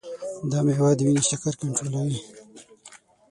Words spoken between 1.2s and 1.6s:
شکر